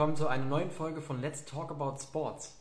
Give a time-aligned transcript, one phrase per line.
[0.00, 2.56] willkommen zu einer neuen Folge von Let's Talk About Sports.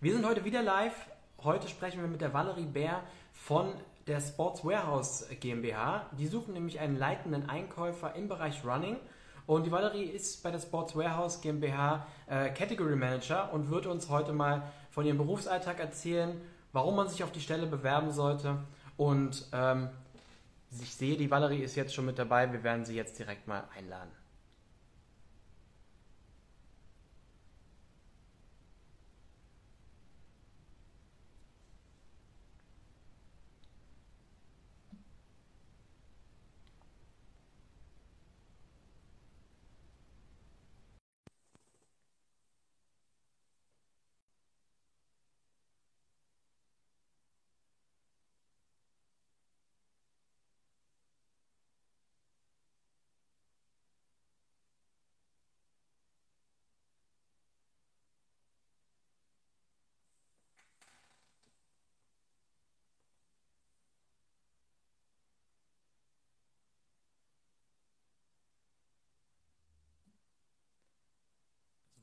[0.00, 0.94] Wir sind heute wieder live.
[1.42, 3.72] Heute sprechen wir mit der Valerie Bär von
[4.06, 6.06] der Sports Warehouse GmbH.
[6.16, 8.96] Die suchen nämlich einen leitenden Einkäufer im Bereich Running.
[9.48, 14.08] Und die Valerie ist bei der Sports Warehouse GmbH äh, Category Manager und wird uns
[14.08, 16.40] heute mal von ihrem Berufsalltag erzählen,
[16.72, 18.58] warum man sich auf die Stelle bewerben sollte.
[18.96, 19.88] Und ähm,
[20.80, 22.52] ich sehe, die Valerie ist jetzt schon mit dabei.
[22.52, 24.12] Wir werden sie jetzt direkt mal einladen.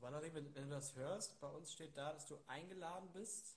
[0.02, 3.56] Valerie, wenn, wenn du das hörst, bei uns steht da, dass du eingeladen bist.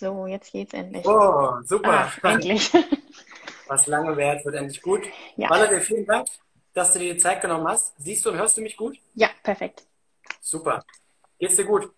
[0.00, 1.04] So, jetzt geht's endlich.
[1.06, 2.10] Oh, super.
[2.22, 2.72] Ah, endlich.
[3.66, 5.02] Was lange währt, wird endlich gut.
[5.36, 5.50] Ja.
[5.50, 6.26] Valerie, vielen Dank,
[6.72, 7.92] dass du dir die Zeit genommen hast.
[7.98, 8.98] Siehst du und hörst du mich gut?
[9.12, 9.84] Ja, perfekt.
[10.40, 10.82] Super.
[11.38, 11.92] Geht's dir gut?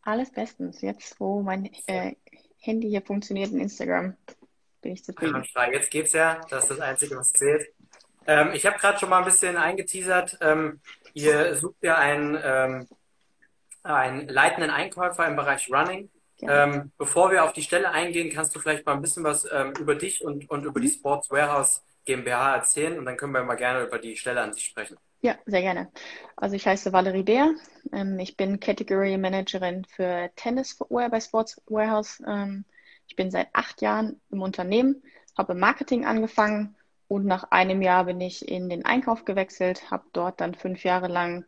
[0.00, 0.80] Alles bestens.
[0.80, 2.14] Jetzt, wo mein äh,
[2.58, 4.16] Handy hier funktioniert in Instagram,
[4.80, 5.44] bin ich zufrieden.
[5.72, 6.40] Jetzt geht's ja.
[6.48, 7.68] Das ist das Einzige, was zählt.
[8.26, 10.38] Ähm, ich habe gerade schon mal ein bisschen eingeteasert.
[10.40, 10.80] Ähm,
[11.12, 12.88] ihr sucht ja einen, ähm,
[13.82, 16.08] einen leitenden Einkäufer im Bereich Running.
[16.48, 19.72] Ähm, bevor wir auf die Stelle eingehen, kannst du vielleicht mal ein bisschen was ähm,
[19.78, 23.56] über dich und, und über die Sports Warehouse GmbH erzählen und dann können wir mal
[23.56, 24.96] gerne über die Stelle an sich sprechen.
[25.22, 25.92] Ja, sehr gerne.
[26.36, 27.54] Also ich heiße Valerie Bär.
[27.92, 32.22] Ähm, ich bin Category Managerin für Tennis Footwear bei Sports Warehouse.
[32.26, 32.64] Ähm,
[33.06, 35.02] ich bin seit acht Jahren im Unternehmen,
[35.36, 36.76] habe im Marketing angefangen
[37.08, 41.08] und nach einem Jahr bin ich in den Einkauf gewechselt, habe dort dann fünf Jahre
[41.08, 41.44] lang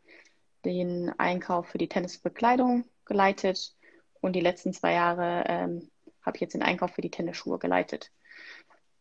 [0.65, 3.75] den Einkauf für die Tennisbekleidung geleitet
[4.23, 5.91] und die letzten zwei Jahre ähm,
[6.23, 8.11] habe ich jetzt den Einkauf für die Tennisschuhe geleitet.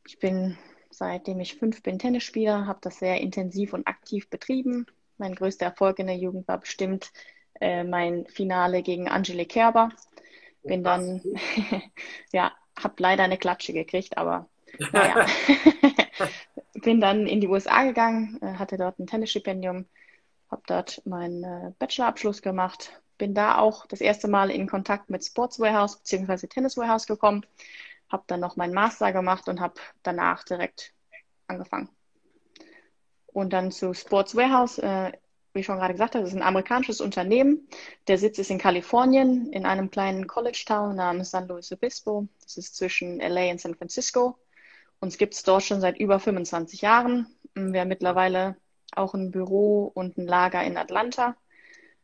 [0.06, 0.58] Ich bin,
[0.90, 4.88] seitdem ich fünf bin, Tennisspieler, habe das sehr intensiv und aktiv betrieben.
[5.18, 7.12] Mein größter Erfolg in der Jugend war bestimmt
[7.62, 9.90] äh, mein Finale gegen Angelique Kerber.
[10.64, 11.22] Bin dann,
[12.34, 14.50] ja, habe leider eine Klatsche gekriegt, aber
[14.92, 15.28] naja.
[16.74, 19.86] bin dann in die USA gegangen, äh, hatte dort ein Tennisstipendium,
[20.50, 25.24] habe dort meinen äh, Bachelorabschluss gemacht, bin da auch das erste Mal in Kontakt mit
[25.24, 26.48] Sports Warehouse bzw.
[26.48, 27.46] Tennis Warehouse gekommen,
[28.10, 30.96] habe dann noch meinen Master gemacht und habe danach direkt
[31.46, 31.88] angefangen.
[33.28, 35.12] Und dann zu Sports Warehouse, äh,
[35.54, 37.68] wie ich schon gerade gesagt habe, das ist ein amerikanisches Unternehmen.
[38.08, 42.28] Der Sitz ist in Kalifornien, in einem kleinen College Town namens San Luis Obispo.
[42.44, 44.40] Das ist zwischen LA und San Francisco.
[45.00, 47.28] Uns gibt es dort schon seit über 25 Jahren.
[47.54, 48.56] Wir haben mittlerweile
[48.96, 51.36] auch ein Büro und ein Lager in Atlanta.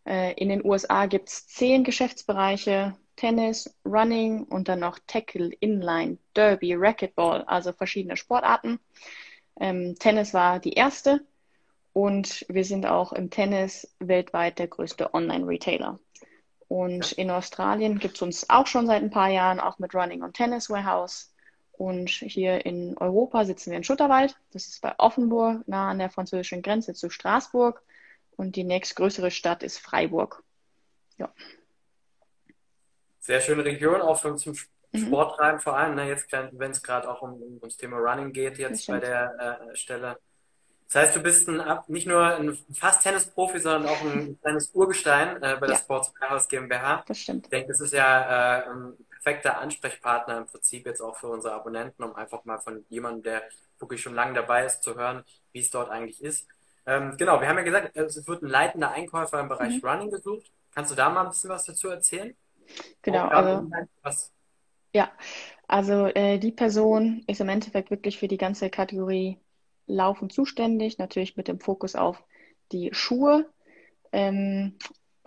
[0.08, 6.18] Äh, in den USA gibt es zehn Geschäftsbereiche, Tennis, Running und dann noch Tackle, Inline,
[6.34, 8.80] Derby, Racquetball, also verschiedene Sportarten.
[9.60, 11.26] Ähm, Tennis war die erste
[11.94, 16.00] und wir sind auch im Tennis weltweit der größte Online-Retailer.
[16.70, 20.22] Und in Australien gibt es uns auch schon seit ein paar Jahren, auch mit Running
[20.22, 21.34] und Tennis Warehouse.
[21.72, 24.36] Und hier in Europa sitzen wir in Schutterwald.
[24.52, 27.82] Das ist bei Offenburg, nah an der französischen Grenze zu Straßburg.
[28.38, 30.44] Und die nächstgrößere Stadt ist Freiburg.
[31.18, 31.34] Ja.
[33.20, 34.56] Sehr schöne Region, auch zum
[34.96, 35.62] Sporttreiben mhm.
[35.62, 35.96] vor allem.
[35.96, 36.08] Ne?
[36.08, 39.76] Jetzt, wenn es gerade auch um, um, das Thema Running geht, jetzt bei der äh,
[39.76, 40.18] Stelle.
[40.86, 45.38] Das heißt, du bist ein, nicht nur ein fast Tennisprofi, sondern auch ein kleines Urgestein
[45.38, 45.82] äh, bei der ja.
[45.82, 47.04] Sports Warehouse GmbH.
[47.08, 47.48] Das stimmt.
[47.48, 51.56] Ich denke, das ist ja äh, ein perfekter Ansprechpartner im Prinzip jetzt auch für unsere
[51.56, 53.44] Abonnenten, um einfach mal von jemandem, der
[53.80, 56.48] wirklich schon lange dabei ist, zu hören, wie es dort eigentlich ist.
[56.88, 59.88] Ähm, genau, wir haben ja gesagt, es wird ein leitender Einkäufer im Bereich mhm.
[59.88, 60.50] Running gesucht.
[60.74, 62.34] Kannst du da mal ein bisschen was dazu erzählen?
[63.02, 63.70] Genau, also,
[64.02, 64.32] was?
[64.94, 65.12] ja,
[65.68, 69.38] Also äh, die Person ist im Endeffekt wirklich für die ganze Kategorie
[69.86, 72.24] Laufen zuständig, natürlich mit dem Fokus auf
[72.72, 73.50] die Schuhe.
[74.12, 74.78] Ähm,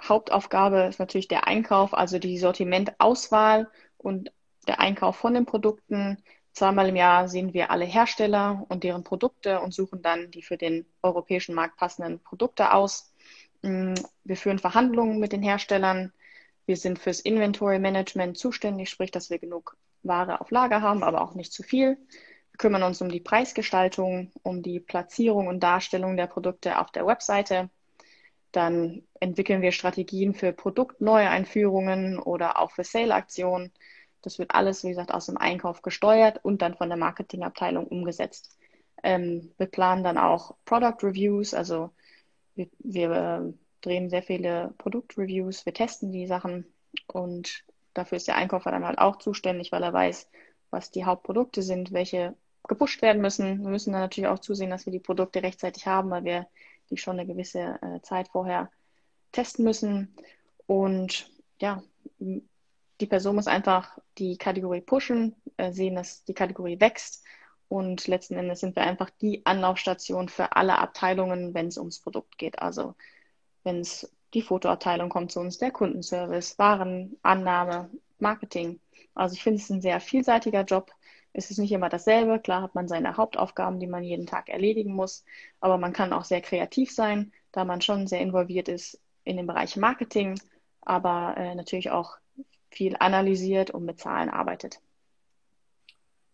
[0.01, 3.69] Hauptaufgabe ist natürlich der Einkauf, also die Sortimentauswahl
[3.99, 4.33] und
[4.67, 6.23] der Einkauf von den Produkten.
[6.53, 10.57] Zweimal im Jahr sehen wir alle Hersteller und deren Produkte und suchen dann die für
[10.57, 13.13] den europäischen Markt passenden Produkte aus.
[13.63, 13.95] Mm,
[14.25, 16.13] wir führen Verhandlungen mit den Herstellern.
[16.67, 21.23] Wir sind fürs Inventory Management zuständig, sprich, dass wir genug Ware auf Lager haben, aber
[21.23, 21.99] auch nicht zu viel.
[22.51, 27.07] Wir kümmern uns um die Preisgestaltung, um die Platzierung und Darstellung der Produkte auf der
[27.07, 27.71] Webseite.
[28.53, 33.73] Dann entwickeln wir Strategien für Produktneueinführungen oder auch für Sale-Aktionen.
[34.23, 38.57] Das wird alles, wie gesagt, aus dem Einkauf gesteuert und dann von der Marketingabteilung umgesetzt.
[39.03, 41.91] Ähm, wir planen dann auch Product Reviews, also
[42.55, 46.67] wir, wir äh, drehen sehr viele Produktreviews, wir testen die Sachen
[47.07, 47.65] und
[47.95, 50.29] dafür ist der Einkäufer dann halt auch zuständig, weil er weiß,
[50.71, 52.35] was die Hauptprodukte sind, welche
[52.69, 53.63] gepusht werden müssen.
[53.63, 56.47] Wir müssen dann natürlich auch zusehen, dass wir die Produkte rechtzeitig haben, weil wir
[56.91, 58.71] die schon eine gewisse äh, Zeit vorher
[59.33, 60.15] testen müssen.
[60.67, 61.31] Und
[61.61, 61.83] ja,
[63.01, 67.25] die Person muss einfach die Kategorie pushen, äh, sehen, dass die Kategorie wächst.
[67.69, 72.37] Und letzten Endes sind wir einfach die Anlaufstation für alle Abteilungen, wenn es ums Produkt
[72.37, 72.61] geht.
[72.61, 72.95] Also
[73.63, 78.81] wenn es die Fotoabteilung kommt zu uns, der Kundenservice, Warenannahme, Marketing.
[79.15, 80.91] Also ich finde es ein sehr vielseitiger Job.
[81.33, 82.41] Es ist nicht immer dasselbe.
[82.41, 85.25] Klar hat man seine Hauptaufgaben, die man jeden Tag erledigen muss,
[85.61, 89.47] aber man kann auch sehr kreativ sein, da man schon sehr involviert ist in den
[89.47, 90.41] Bereich Marketing,
[90.81, 92.17] aber äh, natürlich auch
[92.71, 94.81] viel analysiert und mit Zahlen arbeitet.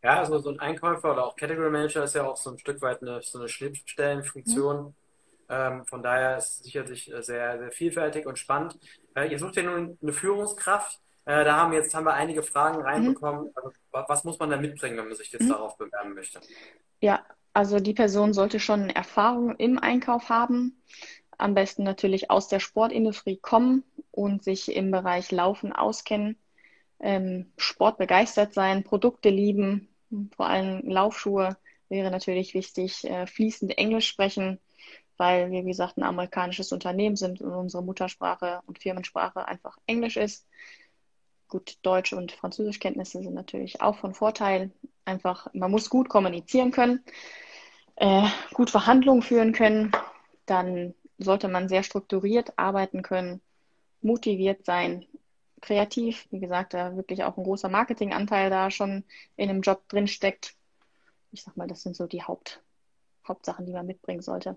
[0.03, 2.81] Ja, also so ein Einkäufer oder auch Category Manager ist ja auch so ein Stück
[2.83, 4.87] weit eine, so eine Schnittstellenfunktion.
[4.87, 4.95] Mhm.
[5.49, 8.79] Ähm, von daher ist es sicherlich äh, sehr, sehr vielfältig und spannend.
[9.15, 11.01] Äh, ihr sucht ja nun eine Führungskraft.
[11.25, 13.47] Äh, da haben jetzt haben wir einige Fragen reinbekommen.
[13.47, 13.53] Mhm.
[13.55, 15.51] Also, was muss man da mitbringen, wenn man sich jetzt mhm.
[15.51, 16.41] darauf bewerben möchte?
[17.01, 20.83] Ja, also die Person sollte schon Erfahrung im Einkauf haben.
[21.39, 23.83] Am besten natürlich aus der Sportindustrie kommen
[24.17, 26.37] und sich im Bereich Laufen auskennen.
[26.99, 29.89] Ähm, Sport begeistert sein, Produkte lieben,
[30.35, 31.57] vor allem Laufschuhe
[31.89, 34.59] wäre natürlich wichtig, äh, fließend Englisch sprechen,
[35.17, 40.17] weil wir, wie gesagt, ein amerikanisches Unternehmen sind und unsere Muttersprache und Firmensprache einfach Englisch
[40.17, 40.47] ist.
[41.49, 44.73] Gut, Deutsch und Französischkenntnisse sind natürlich auch von Vorteil.
[45.05, 47.05] Einfach, man muss gut kommunizieren können,
[47.97, 49.93] äh, gut Verhandlungen führen können.
[50.47, 53.41] Dann sollte man sehr strukturiert arbeiten können,
[54.01, 55.07] motiviert sein,
[55.61, 56.27] kreativ.
[56.31, 59.05] Wie gesagt, da wirklich auch ein großer Marketinganteil da schon
[59.37, 60.55] in dem Job drin steckt.
[61.33, 62.63] Ich sag mal, das sind so die Haupt,
[63.27, 64.57] Hauptsachen, die man mitbringen sollte.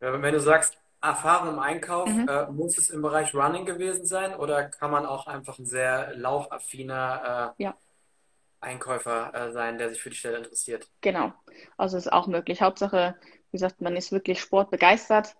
[0.00, 2.28] Ja, wenn du sagst, Erfahrung im Einkauf, mhm.
[2.28, 6.14] äh, muss es im Bereich Running gewesen sein oder kann man auch einfach ein sehr
[6.16, 7.76] laufaffiner äh, ja.
[8.60, 10.88] Einkäufer äh, sein, der sich für die Stelle interessiert?
[11.00, 11.32] Genau,
[11.76, 12.62] also ist auch möglich.
[12.62, 15.36] Hauptsache, wie gesagt, man ist wirklich sportbegeistert.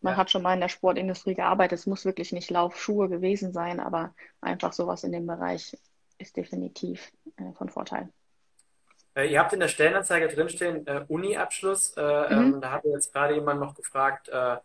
[0.00, 0.16] Man ja.
[0.16, 1.78] hat schon mal in der Sportindustrie gearbeitet.
[1.78, 5.76] Es muss wirklich nicht Laufschuhe gewesen sein, aber einfach sowas in dem Bereich
[6.18, 8.08] ist definitiv äh, von Vorteil.
[9.14, 11.94] Äh, ihr habt in der Stellenanzeige drinstehen, äh, Uni-Abschluss.
[11.96, 12.54] Äh, mhm.
[12.54, 14.56] ähm, da hat jetzt gerade jemand noch gefragt, äh,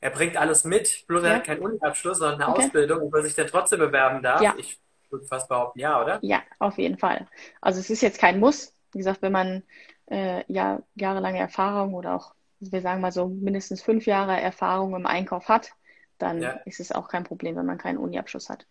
[0.00, 1.28] er bringt alles mit, bloß ja.
[1.28, 2.64] er hat keinen Uni-Abschluss, sondern eine okay.
[2.64, 4.40] Ausbildung, ob er sich dann trotzdem bewerben darf.
[4.40, 4.54] Ja.
[4.58, 4.80] Ich
[5.10, 6.18] würde fast behaupten, ja, oder?
[6.22, 7.28] Ja, auf jeden Fall.
[7.60, 8.74] Also es ist jetzt kein Muss.
[8.92, 9.62] Wie gesagt, wenn man
[10.06, 12.34] äh, ja, jahrelange Erfahrung oder auch,
[12.70, 15.72] wir sagen mal so, mindestens fünf Jahre Erfahrung im Einkauf hat,
[16.18, 16.50] dann ja.
[16.64, 18.66] ist es auch kein Problem, wenn man keinen Uni-Abschluss hat.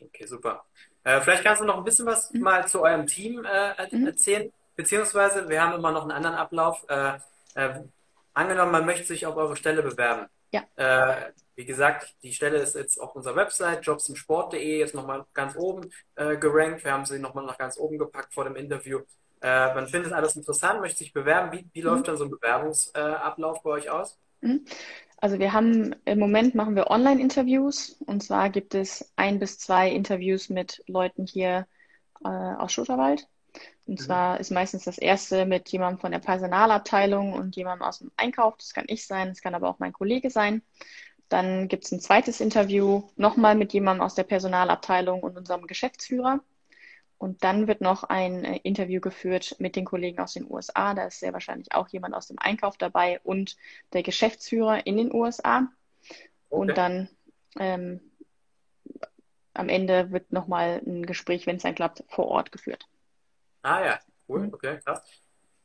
[0.00, 0.64] Okay, super.
[1.04, 2.40] Äh, vielleicht kannst du noch ein bisschen was mhm.
[2.40, 4.06] mal zu eurem Team äh, mhm.
[4.06, 6.84] erzählen, beziehungsweise wir haben immer noch einen anderen Ablauf.
[6.88, 7.18] Äh,
[7.54, 7.82] äh
[8.34, 10.26] angenommen, man möchte sich auf eure Stelle bewerben.
[10.52, 10.62] Ja.
[10.76, 15.90] Äh, wie gesagt, die Stelle ist jetzt auf unserer Website jobsimsport.de jetzt nochmal ganz oben
[16.14, 16.84] äh, gerankt.
[16.84, 19.00] Wir haben sie nochmal nach ganz oben gepackt vor dem Interview.
[19.42, 21.52] Man findet alles interessant, möchte sich bewerben.
[21.52, 22.06] Wie, wie läuft mhm.
[22.06, 24.18] dann so ein Bewerbungsablauf bei euch aus?
[24.40, 24.64] Mhm.
[25.22, 29.88] Also wir haben im Moment machen wir Online-Interviews und zwar gibt es ein bis zwei
[29.88, 31.66] Interviews mit Leuten hier
[32.24, 33.28] äh, aus Schutterwald.
[33.86, 34.04] Und mhm.
[34.04, 38.56] zwar ist meistens das erste mit jemandem von der Personalabteilung und jemandem aus dem Einkauf.
[38.56, 40.62] Das kann ich sein, das kann aber auch mein Kollege sein.
[41.28, 46.40] Dann gibt es ein zweites Interview nochmal mit jemandem aus der Personalabteilung und unserem Geschäftsführer.
[47.22, 50.92] Und dann wird noch ein äh, Interview geführt mit den Kollegen aus den USA.
[50.92, 53.56] Da ist sehr wahrscheinlich auch jemand aus dem Einkauf dabei und
[53.92, 55.68] der Geschäftsführer in den USA.
[56.48, 56.74] Und okay.
[56.74, 57.08] dann
[57.60, 58.00] ähm,
[59.54, 62.88] am Ende wird nochmal ein Gespräch, wenn es dann klappt, vor Ort geführt.
[63.62, 64.54] Ah ja, cool, mhm.
[64.54, 65.04] okay, krass.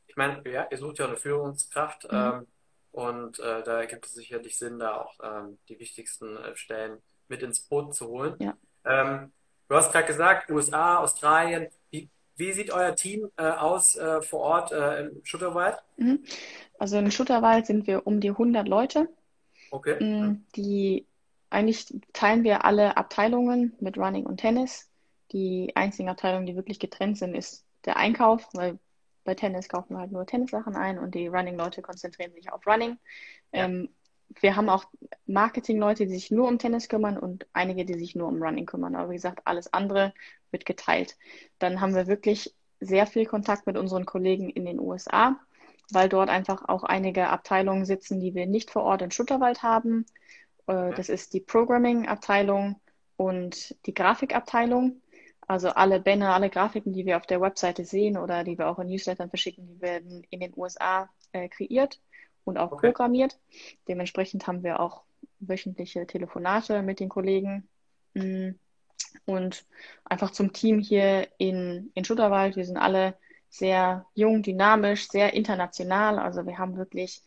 [0.05, 2.17] Ich meine, ja, ihr sucht ja eine Führungskraft mhm.
[2.19, 2.47] ähm,
[2.91, 7.41] und äh, da gibt es sicherlich Sinn, da auch ähm, die wichtigsten äh, Stellen mit
[7.41, 8.35] ins Boot zu holen.
[8.37, 8.55] Ja.
[8.85, 9.31] Ähm,
[9.67, 11.67] Du hast gerade gesagt, USA, Australien.
[11.89, 15.77] Wie, wie sieht euer Team äh, aus äh, vor Ort äh, im Schutterwald?
[15.97, 16.23] Mhm.
[16.79, 19.09] Also in Schutterwald sind wir um die 100 Leute.
[19.71, 20.01] Okay.
[20.01, 21.05] Mhm, die
[21.49, 24.89] eigentlich teilen wir alle Abteilungen mit Running und Tennis.
[25.31, 28.79] Die einzigen Abteilungen, die wirklich getrennt sind, ist der Einkauf, weil
[29.23, 32.97] bei Tennis kaufen wir halt nur Tennissachen ein und die Running-Leute konzentrieren sich auf Running.
[33.51, 33.65] Ja.
[33.65, 33.89] Ähm,
[34.41, 34.85] wir haben auch
[35.25, 38.95] Marketing-Leute, die sich nur um Tennis kümmern und einige, die sich nur um Running kümmern.
[38.95, 40.13] Aber wie gesagt, alles andere
[40.51, 41.17] wird geteilt.
[41.59, 45.39] Dann haben wir wirklich sehr viel Kontakt mit unseren Kollegen in den USA,
[45.91, 50.05] weil dort einfach auch einige Abteilungen sitzen, die wir nicht vor Ort in Schutterwald haben.
[50.67, 52.79] Äh, das ist die Programming-Abteilung
[53.15, 55.01] und die Grafikabteilung.
[55.47, 58.79] Also alle Banner, alle Grafiken, die wir auf der Webseite sehen oder die wir auch
[58.79, 61.99] in Newslettern verschicken, die werden in den USA äh, kreiert
[62.47, 62.87] und auch okay.
[62.87, 63.37] programmiert.
[63.87, 65.03] Dementsprechend haben wir auch
[65.39, 67.67] wöchentliche Telefonate mit den Kollegen.
[68.13, 68.51] Mm.
[69.25, 69.65] Und
[70.05, 72.55] einfach zum Team hier in, in Schutterwald.
[72.55, 73.15] Wir sind alle
[73.49, 76.19] sehr jung, dynamisch, sehr international.
[76.19, 77.21] Also wir haben wirklich,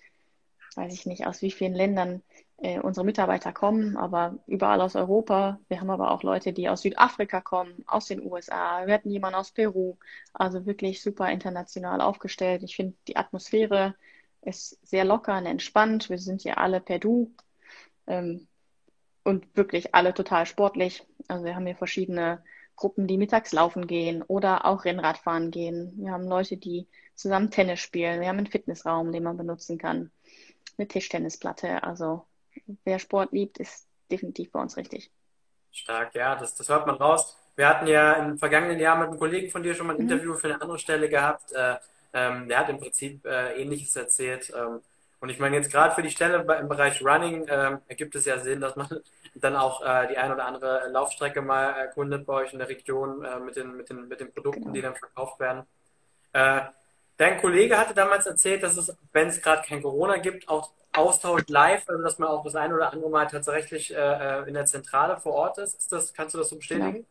[0.76, 2.22] weiß ich nicht, aus wie vielen Ländern
[2.58, 5.58] äh, unsere Mitarbeiter kommen, aber überall aus Europa.
[5.68, 8.86] Wir haben aber auch Leute, die aus Südafrika kommen, aus den USA.
[8.86, 9.96] Wir hatten jemanden aus Peru.
[10.32, 12.62] Also wirklich super international aufgestellt.
[12.62, 13.94] Ich finde, die Atmosphäre
[14.42, 16.10] ist sehr locker und entspannt.
[16.10, 17.34] Wir sind hier alle per Du
[18.06, 18.46] ähm,
[19.24, 21.04] und wirklich alle total sportlich.
[21.28, 22.42] Also wir haben hier verschiedene
[22.76, 25.92] Gruppen, die mittags laufen gehen oder auch Rennrad fahren gehen.
[25.96, 28.20] Wir haben Leute, die zusammen Tennis spielen.
[28.20, 30.10] Wir haben einen Fitnessraum, den man benutzen kann.
[30.78, 31.82] Eine Tischtennisplatte.
[31.82, 32.26] Also
[32.84, 35.10] wer Sport liebt, ist definitiv bei uns richtig.
[35.70, 37.36] Stark, ja, das, das hört man raus.
[37.54, 40.10] Wir hatten ja im vergangenen Jahr mit einem Kollegen von dir schon mal ein mhm.
[40.10, 41.52] Interview für eine andere Stelle gehabt.
[41.52, 41.76] Äh,
[42.12, 44.52] ähm, der hat im Prinzip äh, Ähnliches erzählt.
[44.56, 44.80] Ähm,
[45.20, 48.38] und ich meine, jetzt gerade für die Stelle im Bereich Running ähm, ergibt es ja
[48.38, 48.88] Sinn, dass man
[49.34, 53.24] dann auch äh, die ein oder andere Laufstrecke mal erkundet bei euch in der Region
[53.24, 54.72] äh, mit, den, mit, den, mit den Produkten, genau.
[54.72, 55.64] die dann verkauft werden.
[56.32, 56.62] Äh,
[57.16, 61.44] dein Kollege hatte damals erzählt, dass es, wenn es gerade kein Corona gibt, auch Austausch
[61.48, 64.66] live, also dass man auch das ein oder andere Mal tatsächlich äh, äh, in der
[64.66, 65.78] Zentrale vor Ort ist.
[65.78, 66.92] ist das, kannst du das so bestätigen?
[66.92, 67.06] Genau.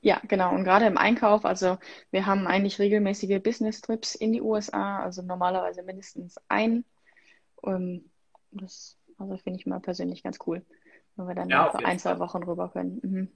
[0.00, 0.54] Ja, genau.
[0.54, 1.78] Und gerade im Einkauf, also
[2.10, 6.84] wir haben eigentlich regelmäßige Business-Trips in die USA, also normalerweise mindestens ein.
[7.56, 8.10] Um, ähm,
[8.50, 10.64] das also finde ich mal persönlich ganz cool,
[11.16, 13.00] wenn wir dann ja, für ein, zwei Wochen rüber können.
[13.02, 13.28] Mhm.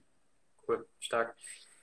[0.67, 1.35] Cool, stark.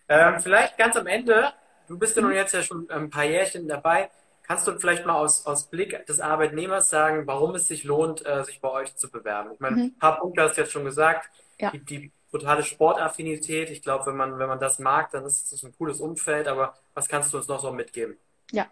[0.08, 1.54] Ähm, vielleicht ganz am Ende,
[1.88, 4.10] du bist ja nun jetzt ja schon ein paar Jährchen dabei.
[4.44, 8.44] Kannst du vielleicht mal aus, aus Blick des Arbeitnehmers sagen, warum es sich lohnt, äh,
[8.44, 9.52] sich bei euch zu bewerben?
[9.54, 9.84] Ich meine, mhm.
[9.84, 11.30] ein paar Punkte hast du jetzt schon gesagt.
[11.60, 11.70] Ja.
[11.72, 13.70] Die, die totale Sportaffinität.
[13.70, 16.48] Ich glaube, wenn man, wenn man das mag, dann ist es ein cooles Umfeld.
[16.48, 18.18] Aber was kannst du uns noch so mitgeben?
[18.52, 18.68] Ja,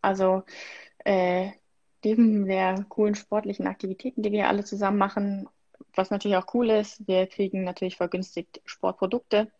[0.00, 0.42] also
[1.04, 1.50] äh,
[2.04, 5.48] neben der coolen sportlichen Aktivitäten, die wir alle zusammen machen,
[5.94, 9.50] was natürlich auch cool ist, wir kriegen natürlich vergünstigt Sportprodukte.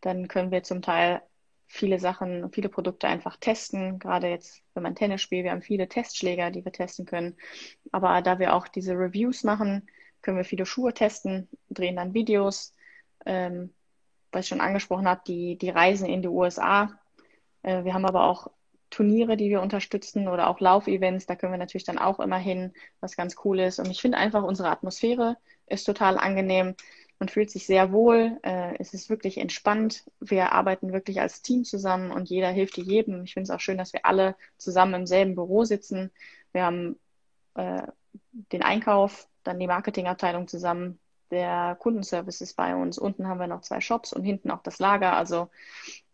[0.00, 1.20] Dann können wir zum Teil
[1.66, 3.98] viele Sachen, viele Produkte einfach testen.
[3.98, 7.36] Gerade jetzt, wenn man Tennis spielt, wir haben viele Testschläger, die wir testen können.
[7.92, 9.88] Aber da wir auch diese Reviews machen,
[10.22, 12.74] können wir viele Schuhe testen, drehen dann Videos,
[13.26, 13.72] ähm,
[14.32, 16.98] was ich schon angesprochen habe, die, die Reisen in die USA.
[17.62, 18.50] Äh, wir haben aber auch
[18.90, 22.72] Turniere, die wir unterstützen oder auch Laufevents, da können wir natürlich dann auch immer hin,
[23.00, 23.78] was ganz cool ist.
[23.78, 25.36] Und ich finde einfach, unsere Atmosphäre
[25.66, 26.74] ist total angenehm.
[27.20, 28.38] Man fühlt sich sehr wohl.
[28.42, 30.04] Äh, es ist wirklich entspannt.
[30.18, 33.24] Wir arbeiten wirklich als Team zusammen und jeder hilft jedem.
[33.24, 36.10] Ich finde es auch schön, dass wir alle zusammen im selben Büro sitzen.
[36.52, 36.98] Wir haben
[37.54, 37.82] äh,
[38.52, 40.98] den Einkauf, dann die Marketingabteilung zusammen,
[41.30, 42.98] der Kundenservice ist bei uns.
[42.98, 45.16] Unten haben wir noch zwei Shops und hinten auch das Lager.
[45.16, 45.48] Also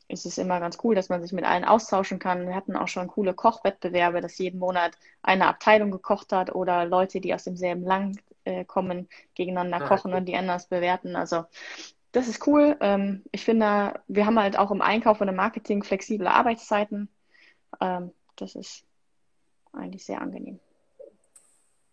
[0.09, 2.47] ist es immer ganz cool, dass man sich mit allen austauschen kann.
[2.47, 4.93] Wir hatten auch schon coole Kochwettbewerbe, dass jeden Monat
[5.23, 10.13] eine Abteilung gekocht hat oder Leute, die aus demselben Land äh, kommen, gegeneinander ah, kochen
[10.13, 10.21] okay.
[10.21, 11.17] und die anders bewerten.
[11.17, 11.45] Also
[12.13, 12.77] das ist cool.
[12.81, 17.09] Ähm, ich finde, wir haben halt auch im Einkauf und im Marketing flexible Arbeitszeiten.
[17.81, 18.85] Ähm, das ist
[19.73, 20.61] eigentlich sehr angenehm.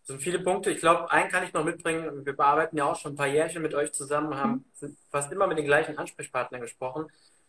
[0.04, 0.70] Das sind viele Punkte.
[0.70, 2.26] Ich glaube, einen kann ich noch mitbringen.
[2.26, 4.98] Wir bearbeiten ja auch schon ein paar Jährchen mit euch zusammen, haben mhm.
[5.10, 7.04] fast immer mit den gleichen Ansprechpartnern gesprochen.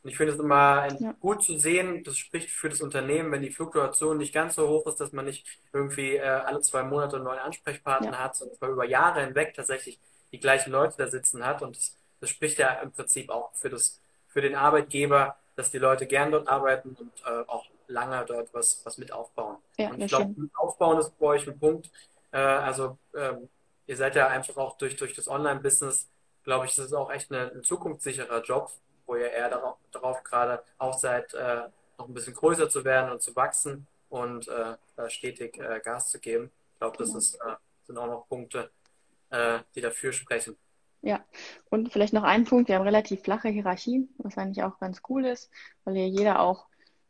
[0.04, 1.12] Und ich finde es immer ja.
[1.18, 4.86] gut zu sehen, das spricht für das Unternehmen, wenn die Fluktuation nicht ganz so hoch
[4.86, 8.18] ist, dass man nicht irgendwie äh, alle zwei Monate einen neuen Ansprechpartner ja.
[8.18, 9.98] hat, sondern über Jahre hinweg tatsächlich
[10.30, 11.62] die gleichen Leute da sitzen hat.
[11.62, 15.78] Und das, das spricht ja im Prinzip auch für, das, für den Arbeitgeber, dass die
[15.78, 19.56] Leute gern dort arbeiten und äh, auch lange dort was, was mit aufbauen.
[19.78, 21.90] Ja, und ich glaube, aufbauen ist bei euch ein Punkt,
[22.34, 23.48] äh, also ähm,
[23.86, 26.10] ihr seid ja einfach auch durch, durch das Online-Business,
[26.42, 28.72] glaube ich, das ist auch echt eine, ein zukunftssicherer Job,
[29.06, 31.62] wo ihr eher darauf, darauf gerade auch seid, äh,
[31.96, 36.10] noch ein bisschen größer zu werden und zu wachsen und äh, da stetig äh, Gas
[36.10, 36.50] zu geben.
[36.72, 37.54] Ich glaube, das ist, äh,
[37.86, 38.70] sind auch noch Punkte,
[39.30, 40.56] äh, die dafür sprechen.
[41.02, 41.24] Ja,
[41.70, 45.26] und vielleicht noch ein Punkt, wir haben relativ flache Hierarchien, was eigentlich auch ganz cool
[45.26, 45.50] ist,
[45.84, 46.66] weil hier jeder auch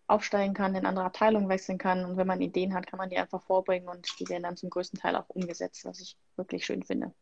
[0.07, 2.05] aufsteigen kann, in andere Abteilungen wechseln kann.
[2.05, 4.71] Und wenn man Ideen hat, kann man die einfach vorbringen und die werden dann zum
[4.71, 7.13] größten Teil auch umgesetzt, was ich wirklich schön finde.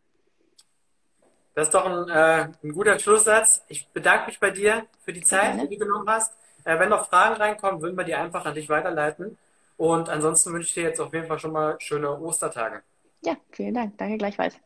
[1.55, 3.63] Das ist doch ein, äh, ein guter Schlusssatz.
[3.69, 6.33] Ich bedanke mich bei dir für die Zeit, die du genommen hast.
[6.65, 9.37] Äh, wenn noch Fragen reinkommen, würden wir die einfach an dich weiterleiten.
[9.77, 12.83] Und ansonsten wünsche ich dir jetzt auf jeden Fall schon mal schöne Ostertage.
[13.25, 13.99] Ja, vielen Dank.
[13.99, 14.57] Danke gleichfalls.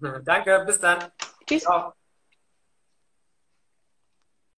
[0.24, 0.98] Danke, bis dann.
[1.46, 1.62] Tschüss.
[1.62, 1.92] Ciao.